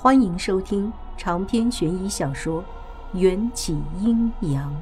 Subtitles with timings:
[0.00, 2.62] 欢迎收听长篇悬疑小说
[3.18, 4.72] 《缘起阴阳》。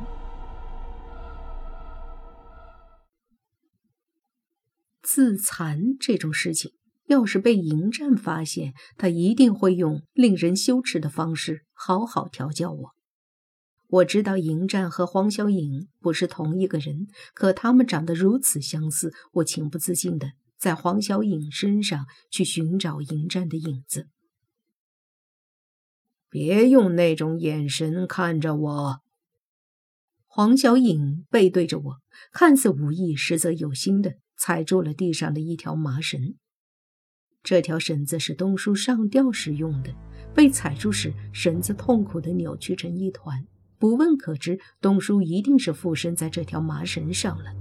[5.03, 6.72] 自残这种事情，
[7.06, 12.90] 要是被迎战发现，他一定会用令人羞耻的方式好好调教我。
[13.87, 24.09] 我知道迎战和黄小颖不是同一个人，可他们长得如此相似，我情不自禁的在黄小颖身上去寻找迎战的影子。
[26.28, 29.00] 别用那种眼神看着我。
[30.26, 31.96] 黄小颖背对着我，
[32.32, 36.34] 看似无意，实则有心的踩住了地上的一条麻绳。
[37.42, 39.94] 这条绳子是东叔上吊时用的，
[40.34, 43.46] 被踩住时，绳子痛苦的扭曲成一团。
[43.78, 47.54] 不问可知，东叔一定是附身在这条麻绳上了。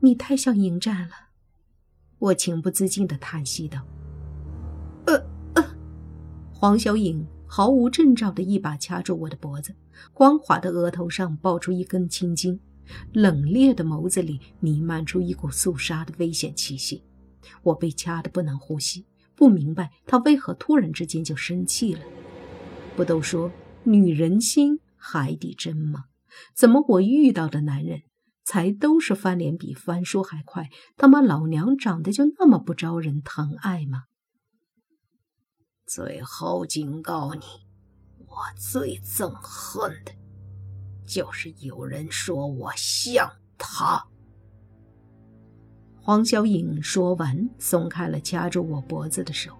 [0.00, 1.14] 你太像迎战了，
[2.18, 3.86] 我情不自禁的叹息道。
[6.60, 9.74] 黄小颖毫无征兆的一把掐住我的脖子，
[10.12, 12.60] 光滑的额头上爆出一根青筋，
[13.14, 17.02] 冷冽的眸子里弥漫出一股肃杀的危险气息。
[17.62, 22.02] 我被掐得不能呼吸，不明白他为何突然之间就生气了。
[22.94, 23.50] 不都说
[23.84, 26.04] 女人心海底针吗？
[26.54, 28.02] 怎么我遇到的男人
[28.44, 30.68] 才都是翻脸比翻书还快？
[30.98, 34.02] 他妈老娘长得就那么不招人疼爱吗？
[35.92, 37.40] 最后警告你，
[38.28, 40.12] 我最憎恨的，
[41.04, 44.00] 就是有人说我像他。
[46.00, 49.52] 黄小颖说完，松开了掐住我脖子的手，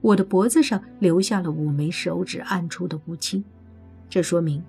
[0.00, 3.44] 我的脖子上留下了五枚手指暗处的乌青，
[4.08, 4.62] 这说明，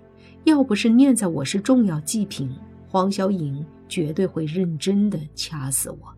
[0.46, 2.52] 要不是念在我是重要祭品，
[2.90, 6.16] 黄小颖绝对会认真的掐死我。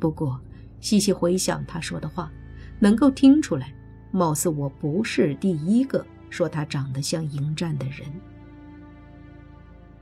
[0.00, 0.40] 不过，
[0.80, 2.32] 细细回想他说的话，
[2.80, 3.74] 能够听出来。
[4.10, 8.06] 貌似我不是第一个说他长得像迎战的人。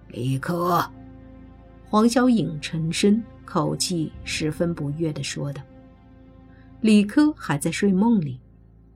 [0.09, 0.84] 李科，
[1.89, 5.61] 黄小颖沉声，口气十分不悦地说道。
[6.81, 8.41] 李科还在睡梦里，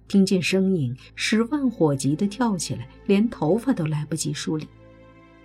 [0.07, 4.69] 听见声音，十万火急地跳起来，连头发都来不及梳理。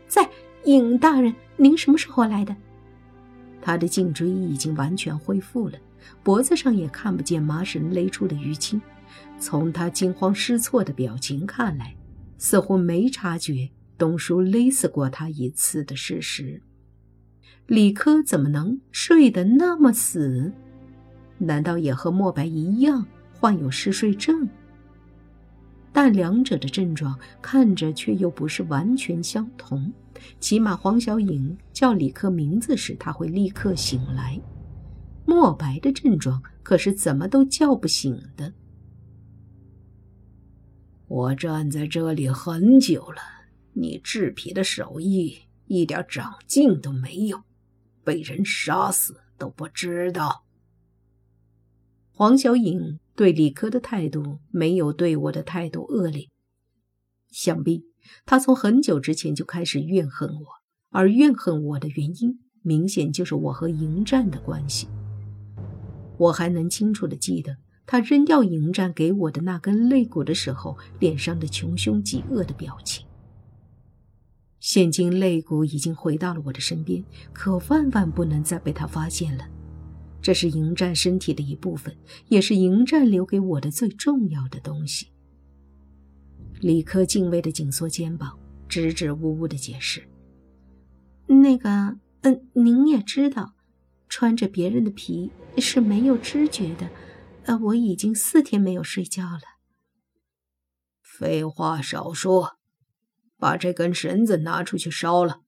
[0.07, 0.29] 在
[0.65, 2.55] 尹大人，您什么时候来的？
[3.61, 5.77] 他的颈椎已经完全恢复了，
[6.21, 8.79] 脖子上也看不见麻绳勒出的淤青。
[9.39, 11.95] 从他惊慌失措的表情看来，
[12.37, 16.61] 似乎没察觉东叔勒死过他一次的事实。
[17.67, 20.51] 李科怎么能睡得那么死？
[21.37, 24.47] 难道也和莫白一样患有嗜睡症？
[25.91, 29.91] 但两者的症状看着却又不是完全相同。
[30.39, 34.39] 起码黄小颖叫李科名字时，他会立刻醒来。
[35.25, 38.53] 莫白的症状可是怎么都叫不醒的。
[41.07, 43.21] 我站在这里很久了，
[43.73, 47.43] 你制皮的手艺一点长进都没有，
[48.03, 50.45] 被人杀死都不知道。
[52.11, 56.29] 黄小颖对李科的态度没有对我的态度恶劣，
[57.29, 57.85] 想必
[58.25, 60.47] 他从很久之前就开始怨恨我，
[60.89, 64.87] 而怨恨我的原因，明显就是我和迎战的关系。
[66.17, 67.57] 我还能清楚的记得。
[67.87, 73.05] 他扔掉迎战给我的那根肋骨的时候，脸上的穷凶极恶的表情。
[74.59, 79.45] 现今肋骨已经回到了我的身边，可万万不能再被他发现了。
[80.19, 81.95] 这是迎战身体的一部分，
[82.29, 85.09] 也是迎战留给我的最重要的东西。
[86.61, 88.35] 李科敬畏的紧缩肩膀，
[88.67, 90.01] 支支吾吾的解释
[91.27, 91.69] ：“那个，
[92.21, 93.53] 嗯，您也知道，
[94.09, 95.29] 穿着别人的皮
[95.59, 96.89] 是没有知觉的。”
[97.45, 99.41] 呃，我已经四天没有睡觉了。
[101.01, 102.57] 废话少说，
[103.37, 105.41] 把这根绳子拿出去烧了。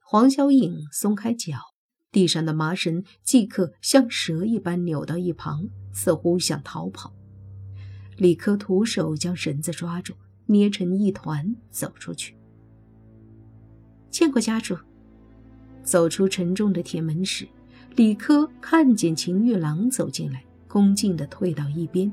[0.00, 1.58] 黄小颖松开脚，
[2.10, 7.12] 地上的麻绳即刻像蛇一般扭到一旁，似乎想逃跑。
[8.16, 10.14] 李科徒手将绳子抓住，
[10.46, 12.34] 捏成一团，走出去。
[14.10, 14.74] 见过家主。
[15.82, 17.46] 走出沉重的铁门时，
[17.96, 20.45] 李科看见秦玉郎走进来。
[20.76, 22.12] 恭敬地退到一边。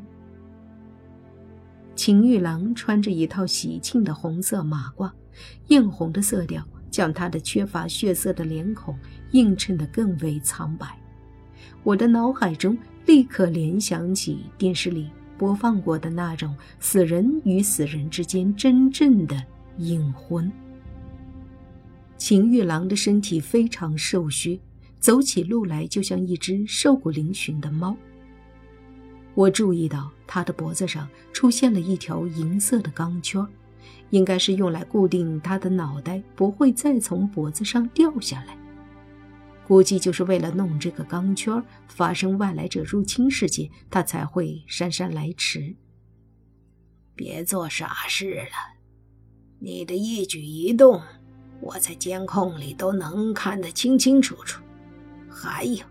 [1.96, 5.12] 秦玉郎穿着一套喜庆的红色马褂，
[5.68, 8.98] 艳红的色调将他的缺乏血色的脸孔
[9.32, 10.98] 映衬得更为苍白。
[11.84, 19.36] 我的脑海中立刻联想起电视里播放过的那种死人与死人之间真正的
[19.80, 20.50] 隐婚。
[22.16, 24.58] 秦玉郎的身体非常瘦削，
[25.02, 27.94] 走起路来就像一只瘦骨嶙峋的猫。
[29.36, 33.46] 我注意到他的脖子上出现了一条银色的钢圈，
[34.12, 38.56] 应该是用来固定他的脑袋不会再从脖子上掉下来。
[39.68, 45.76] 估计就是为了弄这个钢圈，发生外来者入侵事件，他才会姗姗来迟。
[47.16, 48.78] 别做傻事了，
[49.60, 51.02] 你的一举一动，
[51.62, 54.62] 我在监控里都能看得清清楚楚。
[55.30, 55.84] 还有。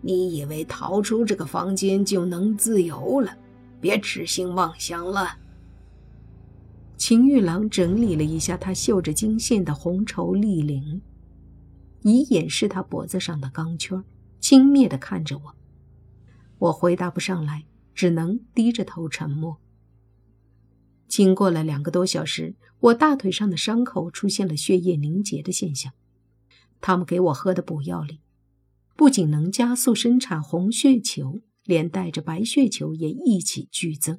[0.00, 3.36] 你以为逃出这个房间就能自由了？
[3.80, 5.38] 别痴心妄想了。
[6.96, 11.00] 秦玉郎整理了一下他绣着金线的红绸立领，
[12.02, 14.02] 以掩饰他脖子上的钢圈，
[14.40, 15.54] 轻蔑地看着我。
[16.58, 19.58] 我回答不上来，只能低着头沉默。
[21.06, 25.92] 经过了两个多小时，我大腿上的伤口出现了血液凝结的现象。
[26.80, 28.20] 他们给我喝的补药里。
[28.98, 34.18] 不仅能加速生产红血球，连带着白血球也一起剧增。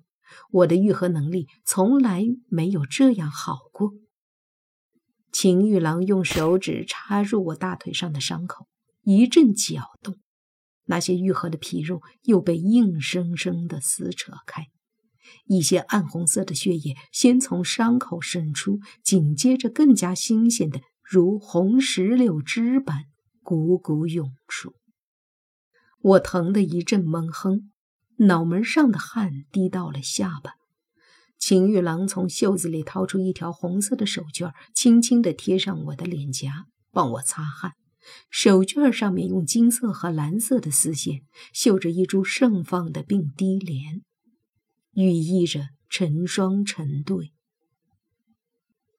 [0.51, 3.91] 我的愈合能力从来没有这样好过。
[5.33, 8.67] 秦玉郎用手指插入我大腿上的伤口，
[9.03, 10.17] 一阵搅动，
[10.85, 14.67] 那些愈合的皮肉又被硬生生的撕扯开，
[15.45, 23.03] 一些暗红色的血液先从伤口渗出，紧接着更加新鲜的，如红石榴汁般。
[23.57, 24.75] 汩汩涌出，
[26.01, 27.71] 我疼得一阵闷哼，
[28.17, 30.53] 脑门上的汗滴到了下巴。
[31.39, 37.73] 秦玉郎从袖子里掏出一条红色的手绢，轻轻地贴上我的脸颊，帮我擦汗。
[38.29, 44.03] 手绢上面用金色和蓝色的丝线绣着一株盛放的并蒂莲，
[44.93, 47.33] 寓意着成双成对。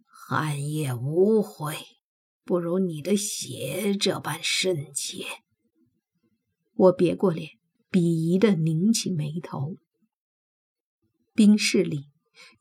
[0.06, 1.76] 寒夜无悔。
[2.50, 5.24] 不如你的血这般圣洁。
[6.74, 7.50] 我别过脸，
[7.92, 9.76] 鄙夷的拧起眉头。
[11.32, 12.06] 冰室里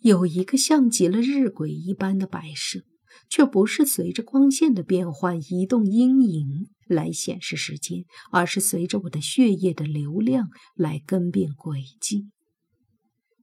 [0.01, 2.81] 有一个像极了日晷一般的摆设，
[3.27, 12.29] 却不是随着光线的变换移动阴影来显示时间，而是随着我的血液的流量来更变轨迹。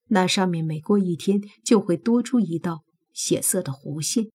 [0.06, 4.28] 那上面每过一天就会多出一道血色的弧线。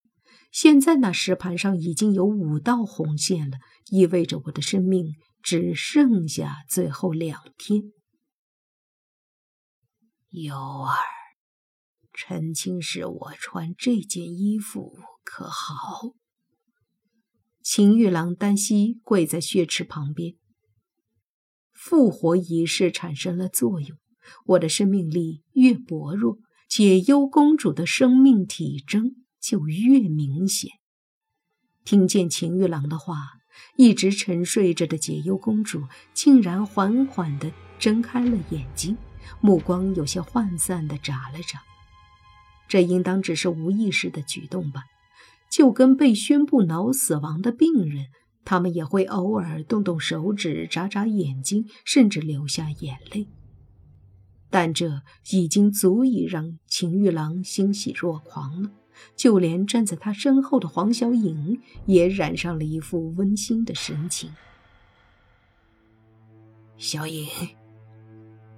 [0.52, 3.58] 现在那石盘上已经有五道红线了，
[3.90, 7.84] 意味着我的生命只剩下最后两天。
[10.30, 10.94] 尤儿，
[12.14, 16.14] 陈清使我穿这件衣服可好？
[17.64, 20.36] 秦玉郎单膝跪在血池旁边。
[21.72, 23.98] 复活仪式产生了作用，
[24.46, 26.38] 我的生命力越薄弱，
[26.68, 29.16] 解忧公主的生命体征。
[29.42, 30.70] 就越明显。
[31.84, 33.32] 听见秦玉郎的话，
[33.76, 35.84] 一直沉睡着的解忧公主
[36.14, 38.96] 竟然缓缓地睁开了眼睛，
[39.42, 41.62] 目光有些涣散地眨了眨。
[42.68, 44.84] 这应当只是无意识的举动吧？
[45.50, 48.06] 就跟被宣布脑死亡的病人，
[48.46, 53.28] 他们也会偶尔动动手指、眨眨眼睛，甚至流下眼泪。
[54.50, 55.02] 但这
[55.32, 58.72] 已经足以让秦玉郎欣喜若狂了。
[59.16, 64.34] 就连站在他身后的黄小颖也染上了一副温馨的神情。
[66.78, 67.28] 小颖，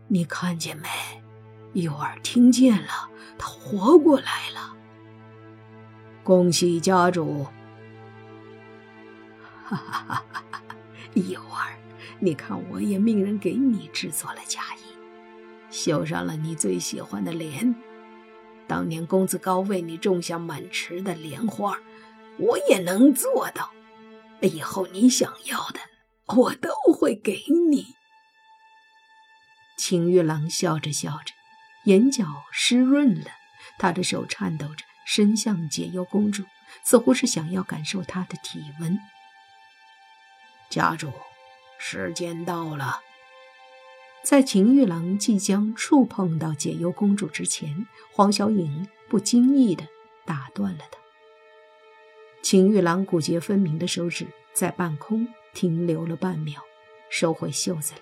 [0.08, 0.88] 你看见没？
[1.74, 4.76] 幼儿听见了，他活过来了。
[6.24, 7.46] 恭喜家主！
[9.66, 10.62] 哈哈哈哈哈！
[11.16, 11.78] 幼儿，
[12.20, 14.80] 你看，我也命人给你制作了嫁衣，
[15.70, 17.76] 绣上了你最喜欢的莲。
[18.74, 21.78] 当年公子高为你种下满池的莲花，
[22.40, 23.70] 我也能做到。
[24.42, 25.80] 以后你想要的，
[26.26, 27.94] 我都会给你。
[29.78, 31.36] 秦玉郎笑着笑着，
[31.86, 33.28] 眼角湿润了，
[33.78, 36.44] 他的手颤抖着伸向解忧公主，
[36.84, 38.98] 似乎是想要感受她的体温。
[40.72, 41.12] 家主，
[41.78, 43.02] 时间到了。
[44.24, 49.86] 在秦玉郎即将触碰到解忧公主之前，黄小颖不经意地
[50.26, 50.98] 打断了他。
[52.42, 56.62] 秦玉郎骨节分明的手指在半空停留了半秒，
[57.10, 58.02] 收回袖子里。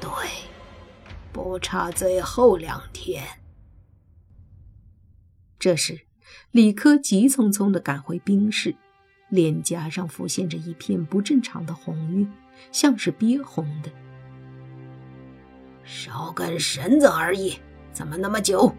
[0.00, 0.10] 对，
[1.30, 3.22] 不差最后两天。
[5.58, 6.00] 这时，
[6.50, 8.74] 李科急匆匆地赶回冰室，
[9.28, 12.32] 脸颊上浮现着一片不正常的红晕，
[12.72, 13.90] 像是憋红的。
[15.84, 17.58] 少根绳子而已，
[17.92, 18.74] 怎么那么久？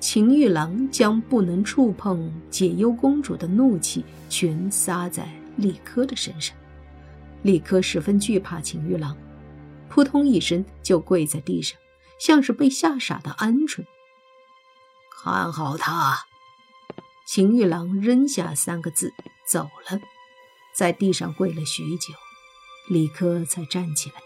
[0.00, 6.56] 秦玉郎将不能触碰解忧公主的怒气全撒在李科的身上。
[7.42, 9.16] 李科十分惧怕秦玉郎，
[9.88, 11.78] 扑通一声就跪在地上，
[12.18, 13.84] 像是被吓傻的鹌鹑。
[15.22, 16.18] 看好他！
[17.26, 19.12] 秦玉郎扔下三个字，
[19.46, 20.00] 走了，
[20.74, 22.12] 在地上跪了许久，
[22.88, 24.16] 李科才站起来。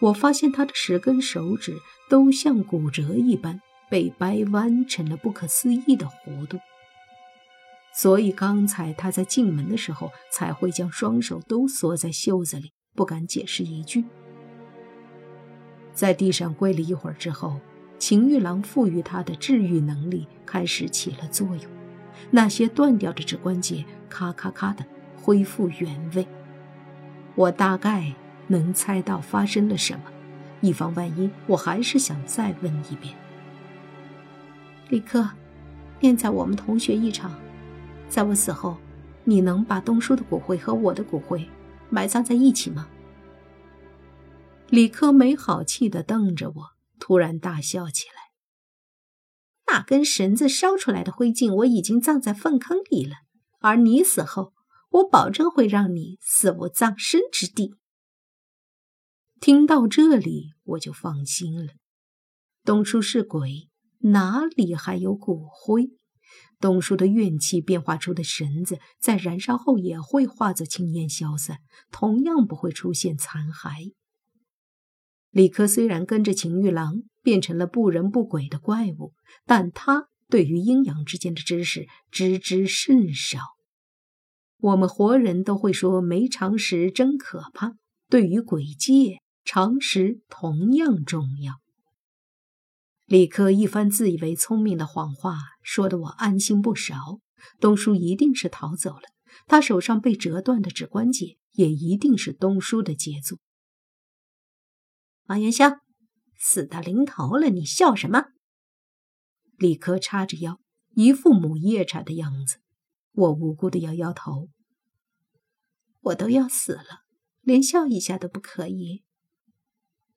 [0.00, 1.78] 我发现他的十根手指
[2.08, 6.58] 都像骨折一般被掰弯成了不可思议的弧度，
[7.94, 14.04] 所以刚才他在进门的时候才会将双手都缩在袖子里，不敢解释一句。
[15.92, 17.60] 在地上跪了一会儿之后，
[17.98, 21.64] 秦玉郎赋予他的治愈能力开始起了作用，
[22.30, 24.84] 那些断掉的指关节咔咔咔的
[25.16, 26.26] 恢复原位。
[27.36, 28.12] 我大概
[28.46, 30.04] 能猜到发生了什么，
[30.60, 33.14] 以防万一，我还是想再问一遍：
[34.88, 35.28] 李克，
[36.00, 37.32] 念在我们同学一场，
[38.08, 38.76] 在我死后，
[39.24, 41.48] 你能把东叔的骨灰和我的骨灰
[41.88, 42.88] 埋葬在一起吗？
[44.68, 46.62] 李克没好气地瞪着我，
[46.98, 48.14] 突然大笑起来。
[49.68, 53.16] 那根绳子烧出来的灰烬，我已经葬在粪坑里了。
[53.60, 54.52] 而你死后，
[54.90, 57.74] 我保证会让你死无葬身之地。
[59.44, 61.74] 听到这里，我就放心了。
[62.64, 65.90] 东叔是鬼，哪里还有骨灰？
[66.58, 71.58] 东叔的怨气变化出的绳子，在燃烧后也会化作青烟消散，
[71.90, 73.92] 同样不会出现残骸。
[75.30, 79.12] 李克虽然跟着秦玉郎变成了不人不鬼的怪物，
[79.44, 83.40] 但他对于阴阳之间的知识知之甚少。
[84.56, 87.74] 我们活人都会说没常识真可怕，
[88.08, 91.60] 对于鬼界，常识同样重要。
[93.04, 97.20] 李克一番自以为聪明的谎话，说得我安心不少。
[97.60, 99.02] 东叔一定是逃走了，
[99.46, 103.38] 他手上被折断的指关节也一定是东叔的杰作。
[105.26, 105.80] 王元香，
[106.38, 108.28] 死到临头了，你笑什么？
[109.58, 110.58] 李克叉着腰，
[110.94, 112.56] 一副母夜叉的样子。
[113.12, 114.48] 我无辜的摇摇头。
[116.00, 117.04] 我都要死了，
[117.42, 119.04] 连笑一下都不可以？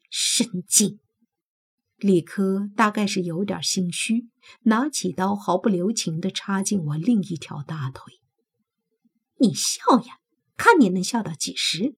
[0.10, 1.00] 神经！
[1.98, 4.30] 李科大概是有点心虚，
[4.64, 8.14] 拿起刀毫不留情的插进我另一条大腿。
[9.40, 10.20] 你笑呀，
[10.56, 11.96] 看你能笑到几时？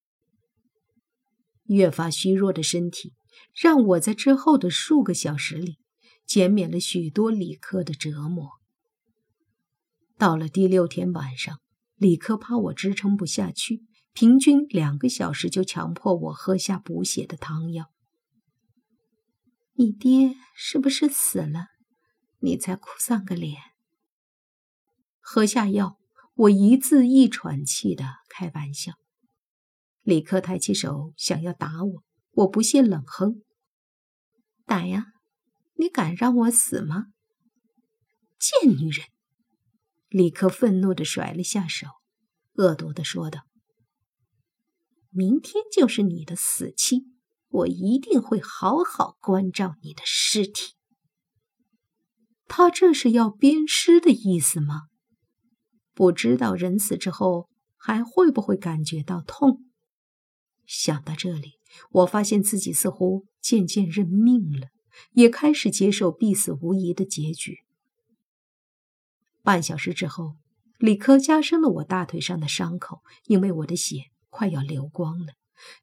[1.66, 3.14] 越发虚弱的身体，
[3.54, 5.78] 让我在之后的数个小时里
[6.26, 8.50] 减免了许多李科的折磨。
[10.18, 11.60] 到了第六天晚上，
[11.96, 17.92] 李科怕我支撑不下去，平均两个小时就强迫我喝下补血的汤药。
[19.80, 21.68] 你爹是不是死了？
[22.40, 23.62] 你才哭丧个脸。
[25.22, 25.98] 喝下药，
[26.34, 28.96] 我一字一喘气的开玩笑。
[30.02, 33.42] 李克抬起手想要打我，我不屑冷哼
[34.68, 35.14] ：“打呀，
[35.76, 37.14] 你敢让我死吗？”
[38.38, 39.08] 贱女人！
[40.10, 41.88] 李克愤怒的甩了下手，
[42.56, 43.44] 恶毒的说道
[45.10, 47.09] ：“明天就是你的死期，
[47.50, 50.74] 我一定会好好关照你的尸体。”
[52.48, 54.84] 他这是要鞭尸的意思吗？
[55.94, 59.66] 不知道人死之后还会不会感觉到痛？
[60.66, 61.60] 想到这里，
[61.92, 64.70] 我发现自己似乎渐渐认命了，
[65.12, 67.60] 也开始接受必死无疑的结局。
[69.44, 70.36] 半小时之后，
[70.78, 75.34] 李科加深了我大腿上的伤口，因为我的血快要流光了。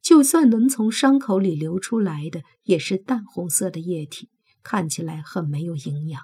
[0.03, 4.31] 就算能从伤口里流出来的，也是淡红色的液体，
[4.63, 6.23] 看起来很没有营养。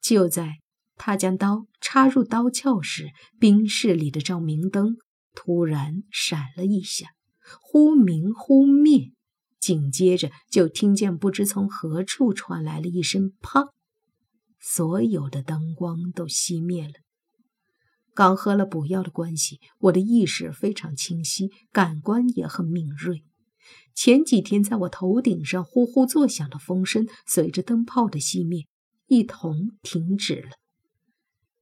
[0.00, 0.60] 就在
[0.96, 4.96] 他将刀插入刀鞘时，冰室里的照明灯。
[5.36, 7.08] 突然闪了一下，
[7.60, 9.10] 忽明忽灭，
[9.58, 13.64] 紧接着就听见不知从何处传来了一声“啪”，
[14.62, 16.94] 所有的灯光都熄灭了。
[18.14, 23.24] 刚喝了补药的关系，我的意识非常清晰，感官也很敏锐。
[23.94, 28.66] 前几天在我头顶上呼呼作响的风声，随着灯泡的熄灭，
[29.08, 30.50] 一同停止了。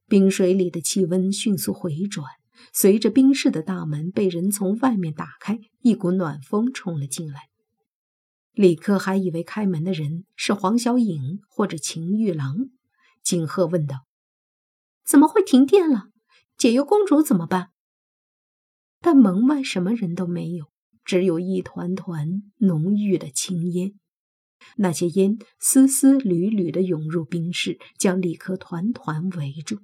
[0.07, 2.27] 冰水里的气温迅速回转。
[2.71, 7.49] 随着冰室的大门被人从外面打开，一股暖风冲了进来。
[8.53, 12.69] 李克还以为开门的人是黄小颖或者秦玉郎，
[13.23, 14.05] 景鹤问道
[15.03, 16.09] ：“怎么会停电了？
[16.63, 17.71] 解忧公主怎么办？”
[19.01, 20.67] 但门外什么人都没有，
[21.03, 23.95] 只有一团团浓郁的青烟。
[24.77, 29.79] 那些烟丝丝缕缕地涌入冰室，将李克团团围住。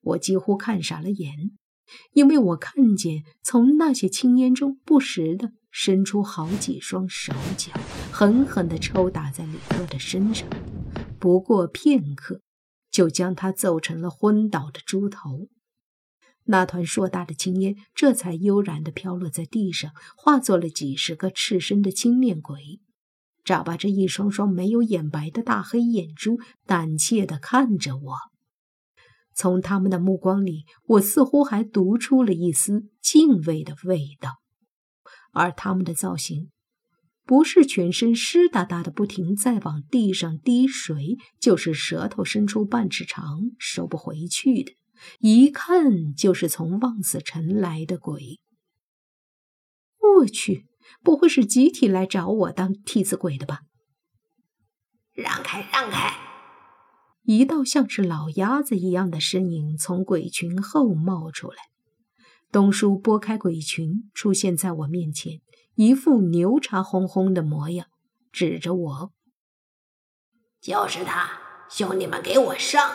[0.00, 1.50] 我几乎看傻了眼。
[2.14, 7.70] 因为我看见从那些青烟中不时的伸出好几双手脚，
[8.10, 10.48] 狠狠地抽打在李克的身上。
[11.20, 12.40] 不过片刻，
[12.90, 15.48] 就将他揍成了昏倒的猪头。
[16.46, 22.80] 那团硕大的青烟这才悠然地飘落在地上，化作了几十个赤身的青面鬼。
[23.44, 28.16] 眨巴着一双双没有眼白的大黑眼珠，胆怯地看着我。
[29.34, 34.36] 从他们的目光里，我似乎还读出了一丝敬畏的味道。
[35.32, 36.50] 而他们的造型，
[37.24, 44.72] 不是全身湿哒哒的不停在往地上滴水，就是舌头伸出半尺长收不回去的，
[45.20, 48.40] 一看就是从望死城来的鬼。
[50.18, 50.66] 我去！
[51.02, 53.62] 不会是集体来找我当替死鬼的吧？
[55.12, 56.14] 让开，让开！
[57.24, 61.56] 一道像是老鸭子一样的身影从鬼群后冒出来。
[62.52, 65.40] 东叔拨开鬼群，出现在我面前，
[65.74, 67.88] 一副牛叉哄哄的模样，
[68.30, 69.12] 指着我
[70.62, 72.94] ：“就是他，兄弟们，给我上！”